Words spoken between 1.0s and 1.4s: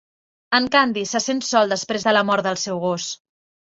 se